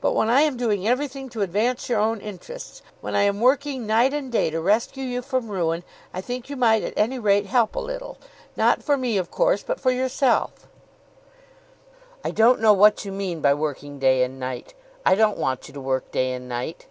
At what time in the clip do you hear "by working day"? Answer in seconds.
13.40-14.24